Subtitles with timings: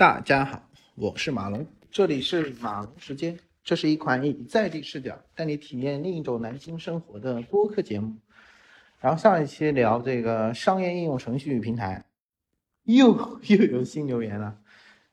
[0.00, 3.38] 大家好，我是马龙，这里是马龙时间。
[3.62, 8.16] 这是一款以在地视角带你体验另一种南京生活的播客节目。
[8.98, 12.06] 然后上一期聊这个商业应用程序与平台，
[12.84, 13.14] 又
[13.46, 14.58] 又有新留言了。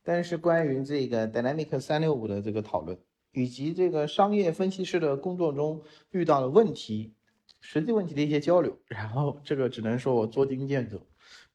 [0.04, 2.98] 但是关于这个 Dynamic 三六五的这个讨论，
[3.34, 5.82] 以及这个商业分析师的工作中
[6.12, 7.14] 遇到的问题、
[7.60, 11.06] 实际问题的一些交流，然后这个只能说我捉襟见肘。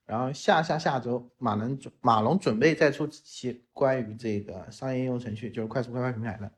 [0.05, 6.53] 然后下下下周马能准马龙准备再出几期关于这个商业应用程序，就是快速开发平台的。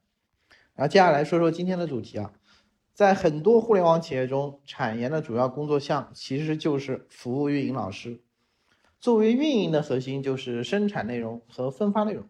[0.75, 2.33] 然后接下来说说今天的主题啊，
[2.93, 8.21] 在很多互联网企业中，产研的主要工作项其实就是服务运营老师。
[8.99, 12.27] 作为运营的核心就是生产内容和分发内容。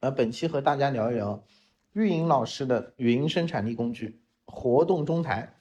[0.00, 1.44] 呃，本期和大家聊一聊
[1.92, 5.54] 运营老师的云生产力工具活动中台。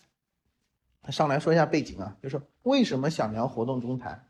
[1.10, 4.27] 上来说一下背景啊，就是为什么想聊活动中台？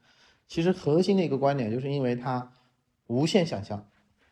[0.48, 2.52] 其实核心的一个观点，就是因为它
[3.08, 3.86] 无限想象。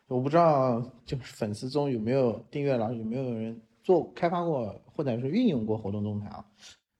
[0.08, 6.44] 我不知道，就是粉丝中有没有订阅了，有没有人做开发过或者是运用过活动中台啊？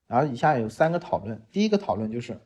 [0.07, 1.41] 然后以下有三个讨论。
[1.51, 2.39] 第一个讨论就是，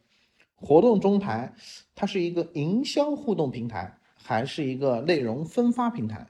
[0.55, 1.53] 活动中台
[1.95, 6.27] 它是一个营销互动平台，还是一个内容分发平台？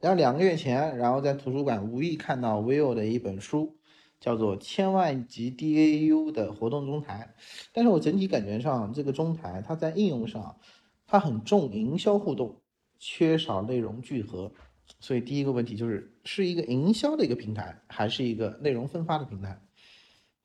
[0.00, 3.77] 然后两个月前，然后在图书馆无意看到 vivo 的一本书。
[4.20, 7.34] 叫做千万级 DAU 的活动中台，
[7.72, 10.58] 但是我整体感觉上，这个中台它在应用上，
[11.06, 12.60] 它很重营销互动，
[12.98, 14.52] 缺少内容聚合，
[15.00, 19.60] 所以第一个问题就是，是一个营销的一个平台，还是一个内容分发的平台？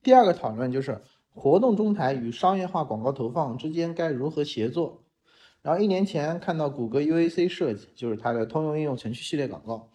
[0.04, 5.04] 第二个讨论就是，活动中台与商业化广告投放之间该如何协作？
[5.64, 9.90] 然后一年前看到谷歌 UAC 设计，就是它的通用应用程序系列广告。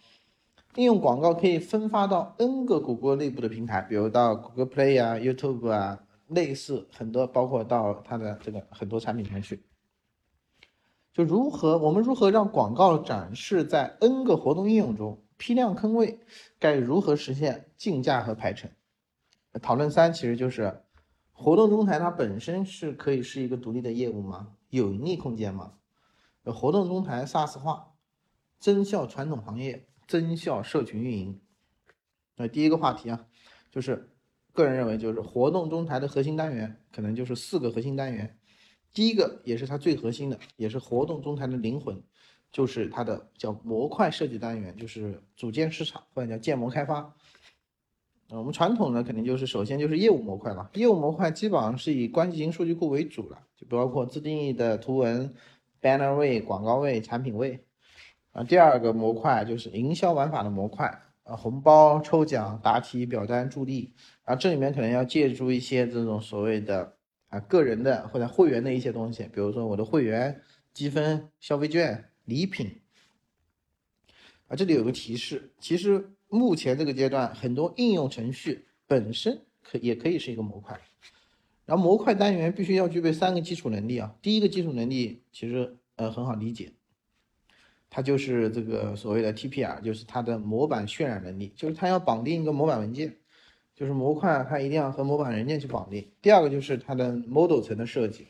[0.75, 9.63] 应用广告可以分发到 N 个谷歌内部的平台，比如到谷歌 Play 啊、YouTube 啊，类似很多，包括到它的这个很多产品上去。
[11.11, 16.19] 就如何我们如何让广告展示在 N 个活动应用中，批量坑位，
[16.59, 18.69] 该如何实现竞价和排程？
[19.61, 20.83] 讨论三其实就是
[21.33, 24.49] 活动中台它本身是可以是一个独立的业务吗？
[24.69, 25.73] 有盈利空间吗？
[26.45, 27.93] 活动中台 SaaS 化，
[28.59, 29.87] 增效传统行业。
[30.09, 31.39] 增效社群运营，
[32.35, 33.27] 那第一个话题啊，
[33.69, 34.09] 就是
[34.53, 38.39] 个人认为，就是活动中台的核心单元可能就是四个核心单元。
[38.91, 42.01] 第一个也是它最核心的，也是活动中台的灵魂，
[42.51, 47.15] 就是它的叫模块设计单元，就是组件市场或者叫建模开发。
[48.29, 55.35] 我们传统呢，肯定就是首先就是业务模块嘛，业务模块基本上是以关系型数据库为主了，就包括自定义的图文、
[55.79, 57.63] banner 位、广告位、产品位。
[58.31, 60.85] 啊，第二个模块就是营销玩法的模块
[61.23, 66.95] 啊，红包、抽奖、答题、表单、助力，啊，这里面可能要借助一些这种所谓的
[67.29, 70.41] 啊个人的或者会员的一些东西，比如说我的会员
[70.73, 72.81] 积分、消费券、礼品。
[74.47, 80.79] 啊，这里有个提示，其实目前这个阶段，很多应用程序本身可也可以是一个模块，
[81.65, 86.71] 然后模块单元必须要具备三个基础能力啊，第一个基础能力其实呃很好理解。
[87.91, 93.15] 它就是这个所谓的 TPR，就是它的模板渲染能力，就是它要绑定一个模板文件，
[93.75, 96.07] 就是模块它一定要和模板文件去绑定。
[96.21, 98.27] 第二个就是它的 model 层的设计，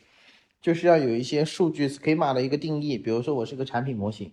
[0.62, 4.32] 就是要有一些数据 schema 的一个定义，比如说我是个产品模型，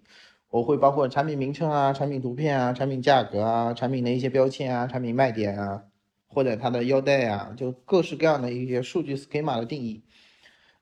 [0.49, 5.83] 我会包括产品名称啊、产品图片啊、产品价格啊、产品的一些标签啊、产品卖点啊，
[6.27, 10.03] 或者它的腰带啊，就各式各样的一些数据 schema 的定义。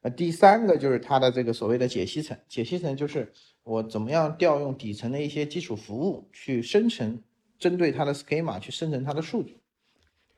[0.02, 3.34] 呃，第三个就是它的这个所谓的解析层，解析层就是。
[3.66, 7.20] 我怎么样调用底层的一些基础服务去生成，
[7.58, 9.58] 针对它的 schema 去生成它的数据。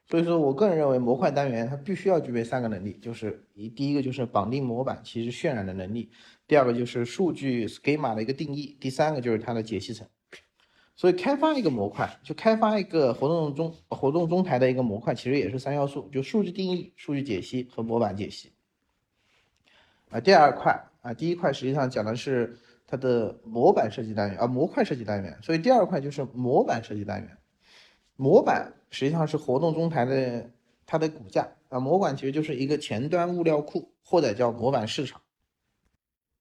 [0.09, 6.09] 所以说我个人认为模块单元它必须要具备三个能力，就是一第一个就是绑定模板其实渲染的能力，
[6.47, 10.07] 第二个就是数据 schema 的一个定义，第三个就是它的解析层。
[10.95, 18.53] 所以开发一个模块，就开发一个活动中活动中台的一个模块，其实也是三要素，就数据定义、数据解析和模板解析。
[20.11, 22.57] 啊，第二块啊，第一块实际上讲的是。
[22.87, 27.37] 它的模板设计单元啊，模块设计单元，所以第二块就是模板设计单元。
[28.15, 30.49] 模板实际上是活动中台的
[30.85, 35.21] 它的骨架啊，模板其实就是一个前端物料库或者叫模板市场。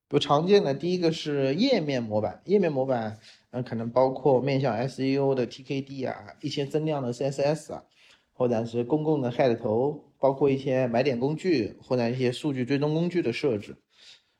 [0.09, 3.19] 有常见的第一个是页面模板，页面模板
[3.51, 7.83] 嗯可能包括面向 SEO 的 TKD 啊，一些增量的 CSS 啊，
[8.31, 13.75] 或者是公共的 head 头，包括一些买点工具或者一些数据追踪工具的设置。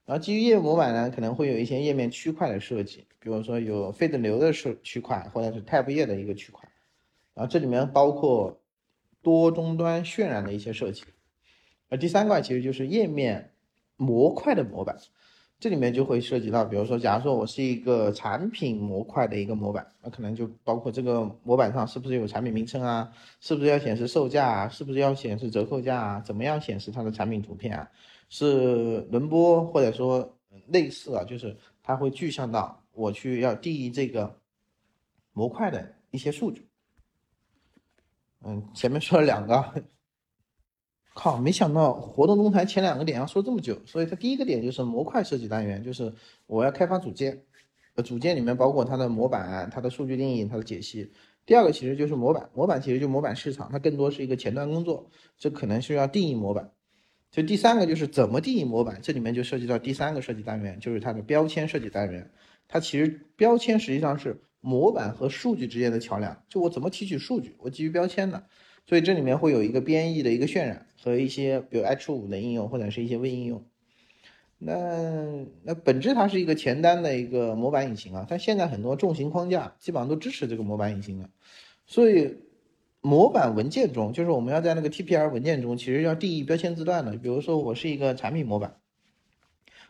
[0.08, 6.68] 然后基于页面模板呢，可能会有一些页面区块的设计，比如说有 feed 流的设区块，或者是 tab 页的一个区块。
[7.34, 8.58] 然后这里面包括
[9.22, 11.04] 多终端渲染的一些设计。
[11.90, 13.52] 而第三块其实就是页面
[13.98, 14.98] 模块的模板，
[15.60, 23.12] 这里面就会涉及到，比如说，假如说我是一个产品模块的一个模板，那可能就包括这个模板上是不是有产品名称啊，
[23.42, 27.90] 是不是要显示售价啊，是不是要显示折扣价啊，怎么样显示它的产品图片啊，
[28.30, 30.38] 是轮播或者说
[30.68, 34.40] 类似啊，就是它会具象到我去要定义这个
[35.34, 36.68] 模块的一些数据。
[38.44, 39.84] 嗯，前面说了两个。
[41.20, 46.14] 靠，没想到活动中台前两个点要说这么久，所以它第一个点就是模块设计单元，就是
[46.46, 47.44] 我要开发组件，
[48.06, 51.12] 组件里面包括它的模板、它的数据定义、它的解析。
[51.44, 55.10] 第二个其实就是模板，模板其实就模板市场，它更多是一个前端工作，
[55.40, 56.72] 这可能是要定义模板。
[57.32, 62.32] 就第三个就是怎么定义模板，这里面就涉及到第三个设计单元，就是它的标签设计单元。
[62.68, 68.46] 它其实标签实际上是模板和数据之间的桥梁，就我怎么提取数据，我基于标签的。
[68.86, 73.66] 所以这里面会有一个编译的一个渲染和一些比如 H 五的应用或者是一些微应用。
[74.58, 81.30] 那那本质它是一个前端的一个模板引擎啊，但现在很多重型框架基本上都支持这个模板引擎的。
[81.86, 82.38] 所以
[83.08, 87.16] 模板文件中，就是我们要在那个 TPR 文件中，其实要定义标签字段的。
[87.16, 88.76] 比如说我是一个产品模板，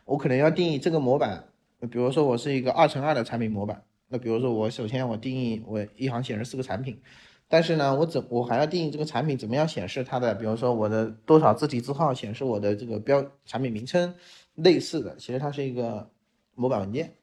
[0.04, 1.48] 我可能要定义这个模板。
[1.90, 7.00] 比如说我是一个二乘二的产品模板，那比如说我首先我定义我一行显示四个产品。
[7.48, 14.14] 但是呢，我怎我还要定义这个产品怎么样显示它的，比如说我的多少字体字号显示我的这个标产品名称，
[14.54, 16.10] 类似的，其实它是一个
[16.54, 17.14] 模板文件。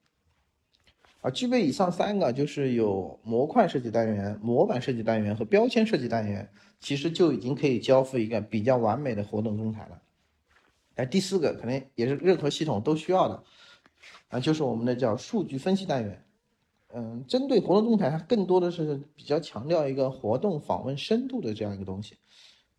[1.25, 6.47] 啊，具备以上三个，就是有模块设计单元、模板设计单元和标签设计单元，
[6.79, 9.99] 其实就已经可以交付一个比较完美的活动中台了。
[10.97, 13.43] 哎，第四个可能也是任何系统都需要的，
[14.27, 16.23] 啊，就是我们的叫数据分析单元。
[16.93, 22.17] 嗯，针对活动中台，它更多的是比较强调一个活动访问深度的这样一个东西。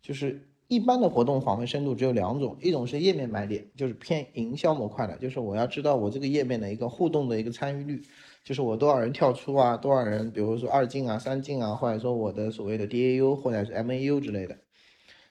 [0.01, 8.01] 就是一般的活动访问深度只有两种，一种是页面买点，就是偏营销模块的，就是我要知道我这个页面的一个互动的一个参与率，
[8.47, 14.57] 就是我多少人跳出啊，多少人，比如说二进啊、三进啊，或者说我的所谓的 DAU 或者是 MAU 之类的。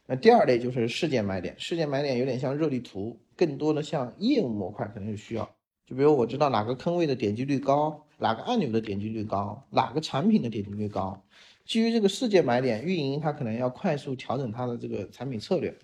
[0.05, 5.49] 那第二类就是事件买点，事件买点有点像热力图，更多的像业务模块可能是需要。
[5.87, 11.25] 就比如我知道哪个坑位的点击率高，哪个按钮的点击率高，哪个产品的点击率高，
[11.65, 15.75] 基于这个事件买点，运营它可能要快速调整它的这个产品策略。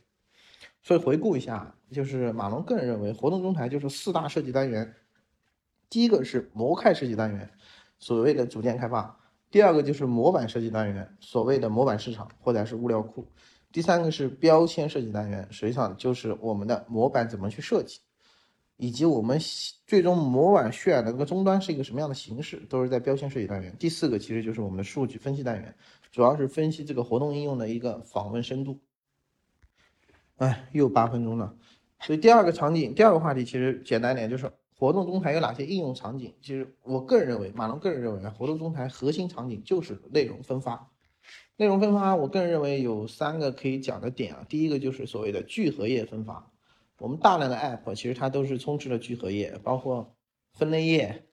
[0.83, 4.95] 所以回顾一下，就是马龙个人认为，活动中台就是四大设计单元。
[5.93, 7.51] 第一个是模块设计单元，
[7.99, 9.15] 所谓的组件开发；
[9.51, 13.27] 第二个就是模板设计单元，所谓的模板市场或者是物料库；
[13.71, 18.01] 第三个是标签设计单元，实际上就是我们的模板怎么去设计。
[18.79, 19.39] 以及我们
[19.87, 23.77] 最终模板渲染的这个终端是一个什么样的形式，都是在标签设计单元。
[23.79, 25.77] 第四个其实就是我们的数据分析单元，
[26.11, 28.81] 主要是分析这个活动应用的一个访问深度。
[30.39, 31.55] 哎，又八分钟了，
[32.01, 34.51] 所以第二个场景，第二个话题其实简单点，就是
[34.83, 36.35] 活动中台有哪些应用场景？
[36.43, 40.91] 其实我个人认为，马龙个人认为，活动中台核心场景就是内容分发。
[41.55, 44.45] 内容分发，我个人认为有三个可以讲的点啊。
[44.49, 46.51] 第一个就是所谓的聚合页分发。
[46.99, 50.17] 我们大量的 App 其实它都是充斥了聚合页，包括
[50.53, 51.27] 分类页、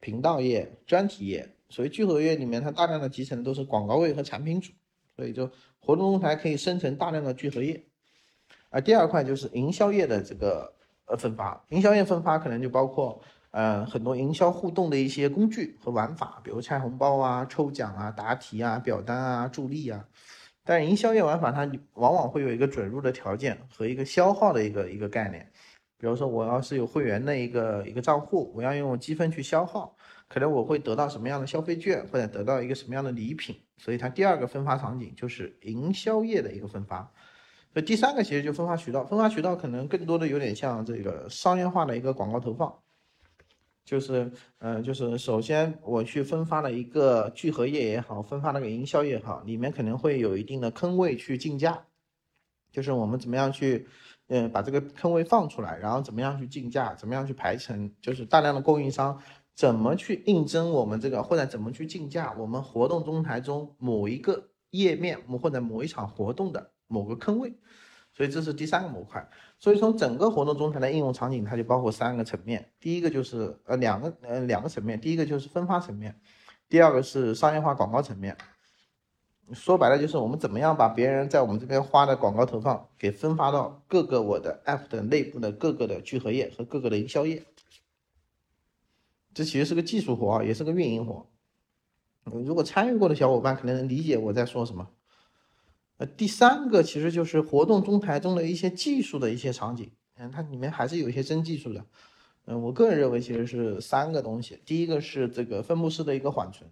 [0.00, 1.54] 频道页、专题页。
[1.68, 4.72] 所以聚合页里面它大量的集成都是广告位和产品组，
[5.14, 5.50] 所以就
[5.80, 7.84] 活动中台可以生成大量的聚合页。
[8.70, 10.75] 而第二块就是营销页的这个
[11.06, 13.20] 呃分发，营销页分发可能就包括
[13.50, 20.04] 呃很多营销互动的一些工具和玩法，比如拆红包啊、抽奖啊、答题啊、表单啊、助力啊。
[20.64, 25.48] 但是营销页玩法它往往会有一个准入的条件和一个消耗的一个一个概念，
[25.96, 29.96] 比如说我要是有会员的一个一个账户，我要用积分去消耗，
[30.26, 37.08] 可能我会得到什么样的消费券或者得到一个什么样的礼品，所以它第二个分发场景就是营销页的一个分发，
[37.82, 42.74] 第三个其实就分发渠道，分发渠道可能更多的有点像这个商业化的一个广告投放。
[43.84, 51.84] 就是，嗯，就是首先我去分发了一个聚合页也好，分发那个营销也好，里面可能会有一定的坑位去竞价，
[52.72, 53.86] 就是我们怎么样去，
[54.26, 59.22] 嗯，把这个坑位放出来，然后怎么样去竞价，怎么样去排程，就是大量的供应商
[59.54, 67.54] 怎么去应征我们这个，或者怎么去竞价我们活动中台中某一个页面，或者某一场活动的某个坑位。
[68.12, 69.28] 所以这是第三个模块，
[69.58, 72.72] 所以从整个活动中台的应用场景，它就包括三个层面。
[72.80, 76.18] 第一个就是呃两个呃两个层面，第一个就是分发层面，
[76.66, 78.34] 第二个是商业化广告层面。
[79.52, 87.44] 说白了就是我们怎么样把别人在我们这边花的广告投放给分发到各个我的 app 的内部的各个的聚合页和各个的营销页。
[89.34, 91.28] 这其实是个技术活，也是个运营活。
[92.24, 94.88] 如果参与过的小伙伴可能能理解我在说什么。
[95.98, 101.84] 呃，第三个其实就是活动中台中的一些技术的一些场景，嗯，它里面还是有一些真技术的。
[102.44, 104.60] 嗯，我个人认为其实是三个东西。
[104.64, 106.70] 第一个是这个分布式的一个缓存，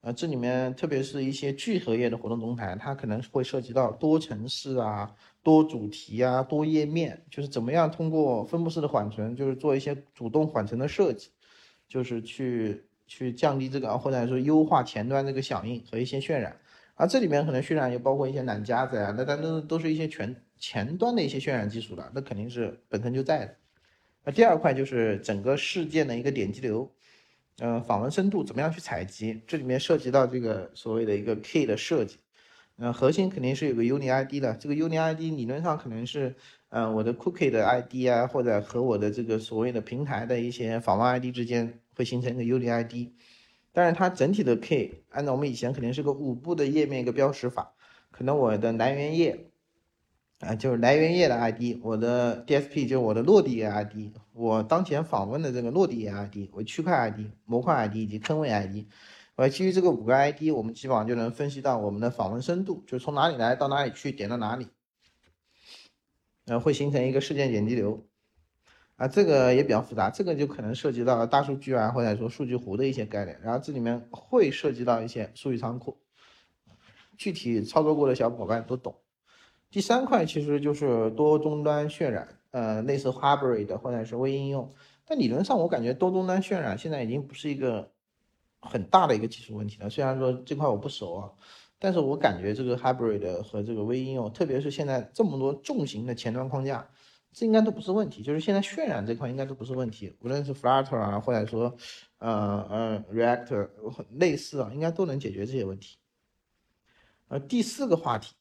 [0.00, 11.28] 呃，这里面特别是一些聚合页的活动中台，它可能会涉及到多层式啊、多主题啊、多页面，就是怎么样通过分布式的缓存，就是做一些主动缓存的设计，
[11.88, 16.58] 就是去去降低这个，或者说优化前端这个响应和一些渲染。
[16.96, 23.54] 啊这里面可能渲染也包括一些懒夹子啊，那它都都是一些全前端的一些渲染技术的，那肯定是本身就在的。
[24.24, 26.90] 那第二块就是整个事件的一个点击流，
[27.58, 29.42] 嗯，访问深度怎么样去采集？
[29.46, 32.16] 这里面涉及到这个所谓的一个 key 的设计，
[32.78, 36.34] 呃，核心肯定是有个 uni ID 的，这个 uni ID 理论上可能是，
[36.70, 43.12] 嗯，我的 cookie 的 ID 啊，或者和我的这个所谓的平台的一些访问 ID 之间会形成一个 uni ID，
[43.76, 47.74] 但是它整体的 K，按照我们以前肯定是个五步的页面一个标识法，
[48.10, 49.50] 可能我的来源页。
[50.38, 58.86] 啊，就是来源页的 ID，我的 DSP 就是我的落地页 ID，我当前访问的这个落地页 ID，我区块 ID、模块 ID 以及坑位 ID，
[59.34, 64.68] 我基于这个五个 ID，我们基本上就能分析到我们的访问深度，就是从哪里来到哪里去，点到哪里，
[66.46, 68.06] 呃，会形成一个事件点击流。
[68.96, 75.98] 啊，这个也比较复杂，这个就可能涉及到大数据啊，或者说数据湖的一些概念，然后这里面会涉及到一些数据仓库，
[77.18, 78.96] 具体操作过的小伙伴都懂。
[79.70, 84.72] 第三块其实就是多终端渲染，呃，类似 Hybrid 或者是微应用。
[85.04, 87.92] 但理论上，我感觉多终端渲染现在已经不是一个
[88.60, 89.90] 很大的一个技术问题了。
[89.90, 91.30] 虽然说这块我不熟啊，
[91.78, 96.88] 但是我感觉这个 Hybrid 和这个微应用，特别是现在这么多重型的前端框架，
[97.36, 98.22] 这应该都不是问题。
[98.22, 101.76] 就是现在渲染这块应该都不是问题，无论是 Flutter 啊，或者说
[102.16, 103.68] 呃呃 React
[104.12, 105.98] 类似啊，应该都能解决这些问题。
[107.28, 108.34] 呃，第四个话题，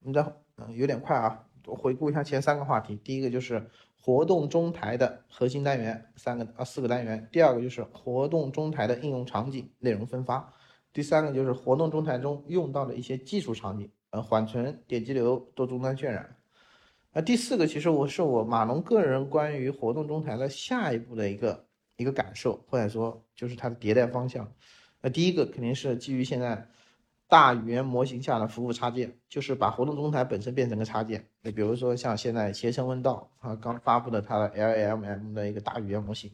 [0.00, 0.30] 你知道。
[0.56, 2.94] 嗯，有点快啊，我回顾一下前三个话题。
[3.02, 3.68] 第一个就是
[4.00, 7.28] 活动中台的核心单元，三个啊四个单元。
[7.32, 10.52] 第二个就是活动中台的应用场景内容分发。
[10.92, 16.36] 第三个就是活动中台中用到的一些技术场景，呃，缓存、点击流、多终端渲染。
[17.14, 21.64] 那第四个其实我是我马龙个人关于活动中台的下一步的一个
[21.96, 24.52] 一个感受，或者说就是它的迭代方向。
[25.00, 26.68] 那第一个肯定是基于现在。
[27.26, 31.24] 大语言模型下的服务插件，就是把活动中台本身变成个插件。
[31.40, 36.30] 你比如说像现在携程问道啊，刚发布的它的 LLM 的一个大语言模型，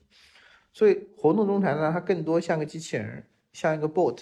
[0.72, 4.20] 所以活动中台呢，它更多像个机器人，像一个 bot，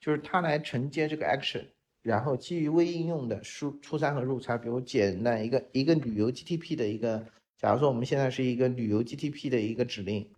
[0.00, 1.66] 就是它来承接这个 action，
[2.02, 7.24] 然后基于微应用的输出餐和入参，比如简单一个一个旅游 GTP 的一个，
[7.58, 10.28] 假如说我们现在是一个旅游 GTP 的一个指令，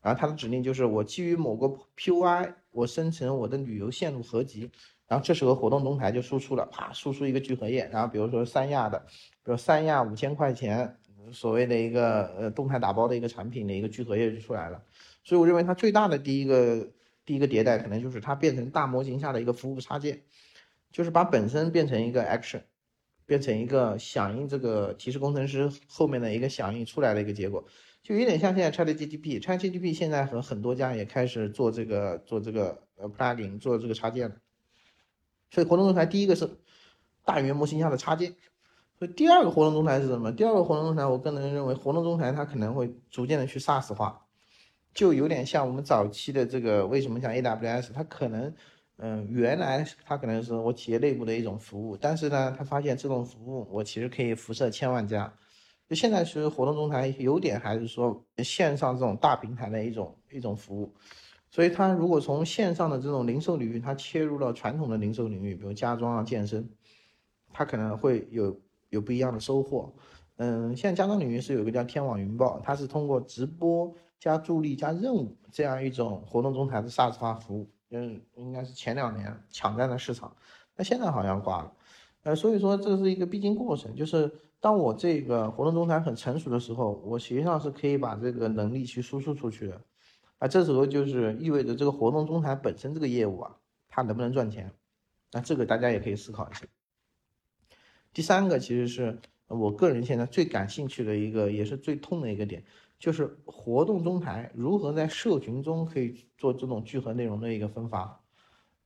[0.00, 4.70] 然后它的指令就是我基于某个 POI，我生成我的旅游线路合集。
[5.08, 7.86] 然后这时候活动中台就输出了，啪，输出一个聚合页。
[7.92, 8.98] 然后比如说三亚的，
[9.44, 10.96] 比如三亚五千块钱，
[11.30, 14.82] 所谓的一个呃动态打包的一个产品的一个聚合页就出来了。
[15.22, 16.88] 所以我认为它最大的第一个
[17.26, 20.18] 第一个迭代，可能就是它变成大模型下的一个服务插件，
[20.92, 22.62] 就是把本身变成一个 action，
[23.26, 27.64] 变成一个响应这个提示工程师后面的一个响应出来的一个结果，
[28.02, 34.36] 就有点像现在 ChatGPT，ChatGPT 现在和很多家也开始做这个做这个呃 plugin 做这个插件了。
[35.50, 36.48] 所以活动中台第一个是
[37.24, 38.34] 大语言模型下的插件，
[38.98, 40.32] 所以第二个活动中台是什么？
[40.32, 44.26] 第二个活动中台，我个人认为活动中台它可能会逐渐的去 SaaS 化，
[44.94, 48.54] 就有点像我们早期的这个为什么像 AWS，它可能
[48.98, 55.32] 嗯原来它可能是我企业内部的一种服务，但是呢，它发现这种服务我其实可以辐射千万家，
[55.88, 60.92] 就现在其实活动中台有点还是说线上这种大平台的一种一种服务。
[61.54, 66.66] 所以，它如果从线上的这种零售领域，它切入到传统的零售领域，比如家装啊、健身，
[67.52, 68.58] 它可能会有
[68.88, 69.92] 有不一样的收获。
[70.36, 80.34] 嗯，现在家装领域是有一个叫天网云豹，它是通过直播加助力加任务这样一种活动中台的 SaaS 化服务，嗯，应该是前两年抢占了市场，
[80.74, 81.72] 那现在好像挂了。
[82.22, 89.80] 呃，所以说这是一个必经过程，就是当我这个活动中台很成熟的时候，我实际上是可以把这个能力去输出出去的。
[90.38, 93.56] 啊这时候就是意味着这个活动中台本身这个业务啊，
[93.88, 94.72] 它能不能赚钱？
[95.30, 96.64] 那这个大家也可以思考一下。
[98.12, 99.18] 第三个其实是
[99.48, 102.64] 我个人现在最感兴趣的一个，也是最痛的一个点，
[103.02, 108.20] 就是活动中台如何在社群中可以做这种聚合内容的一个分发。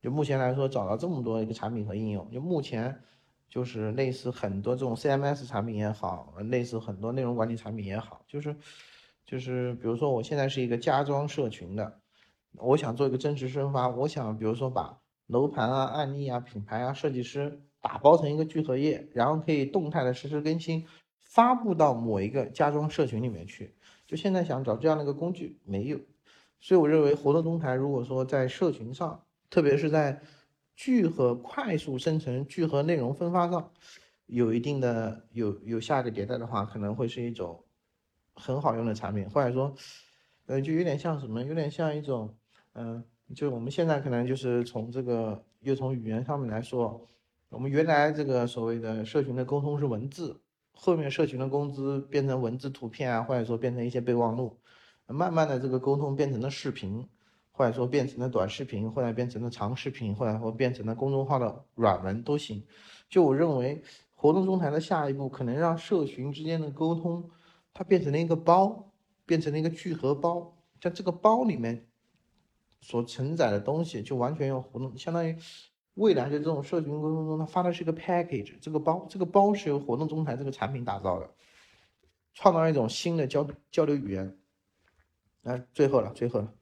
[0.01, 2.99] 就目前来说，找到这么多一个产品和应用，就目前
[3.47, 8.57] 就是类似很多这种 CMS 产品也好，类似很多内容管理产品也好，就是。
[9.29, 11.99] 就是比如说，我现在是一个家装社群的，
[12.53, 20.87] 我想做一个真实分发，我想比如说把楼盘啊、案例啊、品牌啊、设计师打包成一个聚合页，然后可以动态的实时更新，
[21.19, 23.75] 发布到某一个家装社群里面去。
[24.07, 25.99] 就现在想找这样的一个工具没有，
[26.61, 30.21] 所以我认为活动中台如果说在社群上，特别是在
[30.75, 33.69] 聚合快速生成、聚合内容分发上，
[34.27, 37.61] 有一定的有有下一个迭代的话，可能会是一种
[38.33, 39.75] 很好用的产品，或者说，
[40.45, 42.33] 呃，就有点像什么，有点像一种，
[42.75, 43.03] 嗯，
[43.35, 47.05] 就我们现在可能就是从这个又从语言上面来说，
[47.49, 50.39] 我们原来这个所谓的社群的沟通是文字。
[50.79, 54.55] 后面社群的工资变成文字、图片啊，或者说变成一些备忘录，
[55.07, 57.05] 慢慢的这个沟通变成了视频，
[57.51, 62.63] 或者说变成了短视频，或者变成了长视频，或者说变成了公众号的软文都行。
[63.09, 63.81] 就我认为，
[64.13, 67.29] 活动中台的下一步可能让社群之间的沟通，
[67.73, 68.93] 它变成了一个包，
[69.25, 71.87] 变成了一个聚合包，在这个包里面
[72.81, 75.35] 所承载的东西，就完全用活动，相当于。
[75.97, 81.27] 未来的这种社群沟通中，它发的是一个 package，这个包，这个包是由活动中台这个产品打造的，
[82.35, 84.37] 创造一种新的交交流语言。
[85.41, 86.53] 那，最后了，最后了，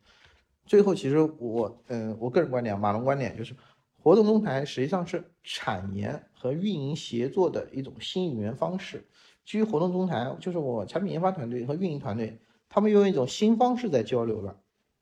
[0.65, 3.53] 最后其实我，嗯，我个人观点，马龙观点就是，
[4.01, 9.05] 活动中台实际上是产研和运营协作的一种新语言方式。
[9.43, 12.39] 基于活动中台，就是我产品研发团队和运营团队，
[12.69, 14.57] 他们用一种新方式在交流了，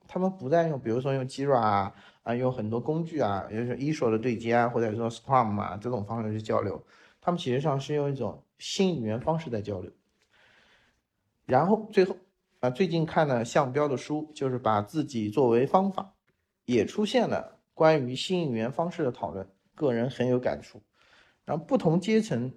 [0.08, 1.94] 他们不再用，比如说用 Jira 啊。
[2.24, 6.82] 啊，有很多工具啊，也就是一手的对接啊，或者说 Scrum 啊这种方式去交流，
[7.22, 9.92] 他们其实上是用一种新语言方式在交流。
[11.46, 12.16] 然后最后
[12.62, 16.14] 啊，最近看了向标的书，就是把自己作为方法，
[16.66, 20.82] 也出现了关于新语言方式的讨论，个人很有感触。
[21.44, 22.54] 然后不同阶层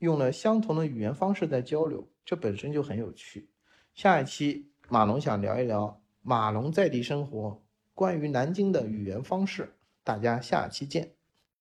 [0.00, 3.48] 用了相同的语言方式在交流，这本身就很有趣。
[3.94, 7.62] 下一期马龙想聊一聊马龙在地生活。
[7.96, 9.72] 关于南京的语言方式，
[10.04, 11.15] 大家下期见。